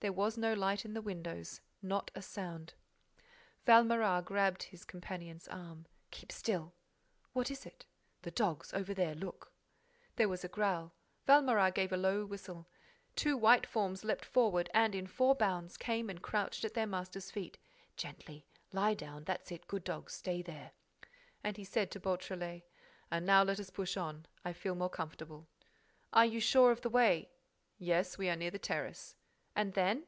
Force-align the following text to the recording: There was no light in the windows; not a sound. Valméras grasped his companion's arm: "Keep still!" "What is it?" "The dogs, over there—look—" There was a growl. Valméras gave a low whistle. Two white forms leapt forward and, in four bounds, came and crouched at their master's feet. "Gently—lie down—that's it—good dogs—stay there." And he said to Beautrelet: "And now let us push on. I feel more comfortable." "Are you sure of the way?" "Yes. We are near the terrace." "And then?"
There 0.00 0.12
was 0.12 0.36
no 0.36 0.52
light 0.52 0.84
in 0.84 0.92
the 0.92 1.00
windows; 1.00 1.62
not 1.80 2.10
a 2.14 2.20
sound. 2.20 2.74
Valméras 3.66 4.22
grasped 4.26 4.64
his 4.64 4.84
companion's 4.84 5.48
arm: 5.48 5.86
"Keep 6.10 6.30
still!" 6.30 6.74
"What 7.32 7.50
is 7.50 7.64
it?" 7.64 7.86
"The 8.20 8.30
dogs, 8.30 8.74
over 8.74 8.92
there—look—" 8.92 9.50
There 10.16 10.28
was 10.28 10.44
a 10.44 10.48
growl. 10.48 10.92
Valméras 11.26 11.72
gave 11.72 11.90
a 11.90 11.96
low 11.96 12.26
whistle. 12.26 12.68
Two 13.16 13.38
white 13.38 13.64
forms 13.64 14.04
leapt 14.04 14.26
forward 14.26 14.68
and, 14.74 14.94
in 14.94 15.06
four 15.06 15.34
bounds, 15.34 15.78
came 15.78 16.10
and 16.10 16.20
crouched 16.20 16.66
at 16.66 16.74
their 16.74 16.86
master's 16.86 17.30
feet. 17.30 17.56
"Gently—lie 17.96 18.92
down—that's 18.92 19.50
it—good 19.52 19.84
dogs—stay 19.84 20.42
there." 20.42 20.72
And 21.42 21.56
he 21.56 21.64
said 21.64 21.90
to 21.92 21.98
Beautrelet: 22.00 22.64
"And 23.10 23.24
now 23.24 23.42
let 23.42 23.58
us 23.58 23.70
push 23.70 23.96
on. 23.96 24.26
I 24.44 24.52
feel 24.52 24.74
more 24.74 24.90
comfortable." 24.90 25.48
"Are 26.12 26.26
you 26.26 26.40
sure 26.40 26.70
of 26.72 26.82
the 26.82 26.90
way?" 26.90 27.30
"Yes. 27.78 28.18
We 28.18 28.28
are 28.28 28.36
near 28.36 28.50
the 28.50 28.58
terrace." 28.58 29.16
"And 29.56 29.72
then?" 29.74 30.04